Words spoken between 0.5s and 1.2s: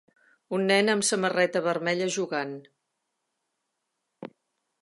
Un nen amb